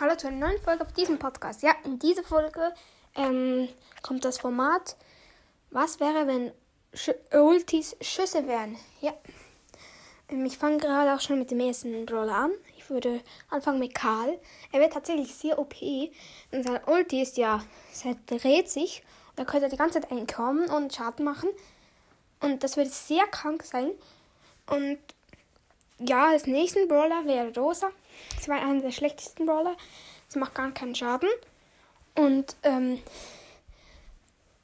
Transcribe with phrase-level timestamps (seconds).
[0.00, 1.60] Hallo zu einer neuen Folge auf diesem Podcast.
[1.60, 2.72] Ja, in dieser Folge
[3.16, 3.68] ähm,
[4.00, 4.96] kommt das Format
[5.70, 6.52] Was wäre, wenn
[6.94, 8.76] Sch Ultis Schüsse wären?
[9.00, 9.12] Ja.
[10.28, 12.52] Ähm, ich fange gerade auch schon mit dem ersten Brawler an.
[12.76, 13.20] Ich würde
[13.50, 14.38] anfangen mit Karl.
[14.70, 15.74] Er wird tatsächlich sehr OP.
[16.52, 17.64] Und sein Ulti ist ja,
[18.04, 19.02] er dreht sich.
[19.34, 21.48] Da könnte er die ganze Zeit einkommen und Schaden machen.
[22.38, 23.90] Und das würde sehr krank sein.
[24.70, 25.00] Und
[25.98, 27.90] ja, als nächsten Brawler wäre Rosa.
[28.36, 29.76] Das war einer der schlechtesten Brawler.
[30.28, 31.28] Sie macht gar keinen Schaden.
[32.14, 33.00] Und ähm,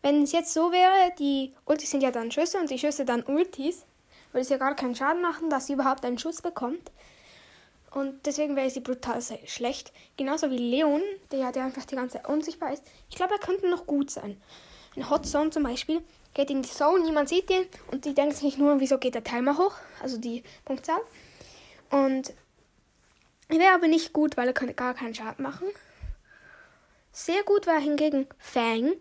[0.03, 3.23] wenn es jetzt so wäre, die Ultis sind ja dann Schüsse und die Schüsse dann
[3.23, 3.85] Ultis,
[4.33, 6.91] würde es ja gar keinen Schaden machen, dass sie überhaupt einen Schuss bekommt.
[7.93, 9.93] Und deswegen wäre sie brutal schlecht.
[10.17, 12.83] Genauso wie Leon, der, der einfach die ganze Zeit unsichtbar ist.
[13.09, 14.41] Ich glaube, er könnte noch gut sein.
[14.97, 16.03] In Hot Zone zum Beispiel
[16.35, 19.25] geht in die Zone, niemand sieht ihn und die denken sich nur, wieso geht der
[19.25, 21.01] Timer hoch, also die Punktzahl.
[21.91, 22.33] Und
[23.49, 25.69] wäre aber nicht gut, weil er könnte gar keinen Schaden machen.
[27.13, 28.97] Sehr gut war hingegen Fang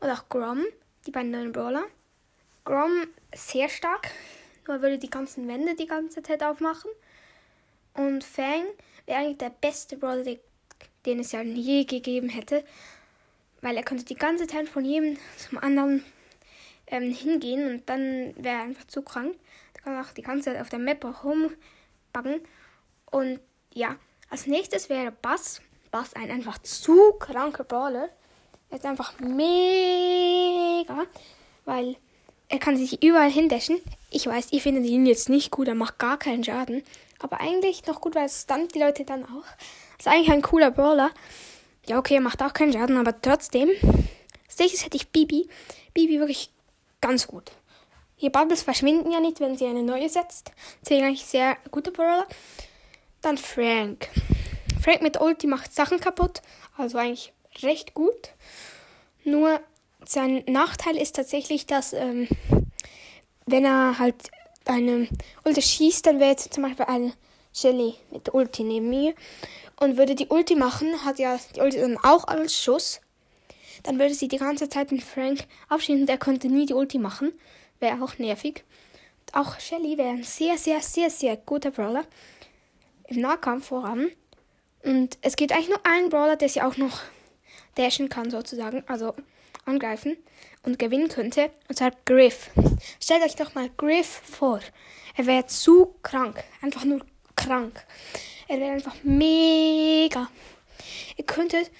[0.00, 0.64] und auch Grom,
[1.06, 1.84] die beiden neuen Brawler.
[2.64, 4.10] Grom sehr stark,
[4.68, 6.90] nur würde die ganzen Wände die ganze Zeit aufmachen.
[7.94, 8.64] Und Fang
[9.06, 10.36] wäre eigentlich der beste Brawler,
[11.06, 12.64] den es ja je gegeben hätte,
[13.62, 16.04] weil er könnte die ganze Zeit von jedem zum anderen
[16.86, 19.36] ähm, hingehen und dann wäre er einfach zu krank.
[19.74, 22.40] Er kann auch die ganze Zeit auf der Map rumbacken.
[23.10, 23.40] Und
[23.74, 23.96] ja,
[24.28, 25.60] als nächstes wäre Bass.
[25.90, 28.08] Bass ein einfach zu kranker Brawler.
[28.70, 31.04] Er ist einfach mega,
[31.64, 31.96] weil
[32.48, 33.80] er kann sich überall hindashen.
[34.10, 36.82] Ich weiß, ihr findet ihn jetzt nicht gut, er macht gar keinen Schaden.
[37.18, 39.44] Aber eigentlich noch gut, weil es stunt die Leute dann auch.
[39.98, 41.10] Ist eigentlich ein cooler Brawler.
[41.86, 43.68] Ja, okay, er macht auch keinen Schaden, aber trotzdem.
[44.46, 45.48] Als nächstes hätte ich Bibi.
[45.92, 46.50] Bibi wirklich
[47.00, 47.50] ganz gut.
[48.20, 50.52] Die Bubbles verschwinden ja nicht, wenn sie eine neue setzt.
[50.82, 52.26] Deswegen eigentlich sehr guter Brawler.
[53.22, 54.08] Dann Frank.
[54.82, 56.42] Frank mit Ulti macht Sachen kaputt.
[56.76, 57.32] Also eigentlich
[57.62, 58.30] recht gut.
[59.24, 59.60] Nur
[60.04, 62.28] sein Nachteil ist tatsächlich, dass ähm,
[63.46, 64.30] wenn er halt
[64.64, 65.08] eine
[65.44, 67.12] Ulti schießt, dann wäre jetzt zum Beispiel ein
[67.52, 69.14] Shelly mit Ulti neben mir
[69.78, 73.00] und würde die Ulti machen, hat ja die Ulti dann auch als Schuss
[73.82, 76.98] dann würde sie die ganze Zeit mit Frank abschießen und er könnte nie die Ulti
[76.98, 77.32] machen.
[77.78, 78.64] Wäre auch nervig.
[79.20, 82.04] Und auch Shelly wäre ein sehr, sehr, sehr, sehr guter Brawler.
[83.10, 84.10] Im Nahkampf voran.
[84.82, 87.00] Und es gibt eigentlich nur einen Brawler, der sie auch noch
[87.74, 88.84] dashen kann, sozusagen.
[88.86, 89.14] Also
[89.64, 90.16] angreifen
[90.62, 91.50] und gewinnen könnte.
[91.68, 92.50] Und zwar Griff.
[93.00, 94.60] Stellt euch doch mal Griff vor.
[95.16, 96.42] Er wäre zu krank.
[96.62, 97.00] Einfach nur
[97.36, 97.84] krank.
[98.48, 100.28] Er wäre einfach mega.
[101.16, 101.70] Ihr könntet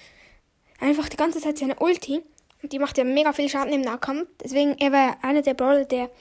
[0.79, 2.23] einfach die ganze Zeit seine Ulti.
[2.61, 4.27] Und die macht ja mega viel Schaden im Nahkampf.
[4.43, 6.11] Deswegen, er war einer der Brawler, der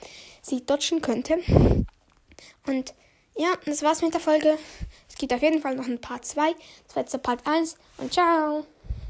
[0.41, 1.39] sie dodgen könnte.
[2.67, 2.95] Und
[3.41, 4.59] ja, das war's mit der Folge.
[5.09, 6.55] Es gibt auf jeden Fall noch ein Part 2.
[6.87, 7.77] Das war jetzt der Part 1.
[7.97, 8.67] Und ciao.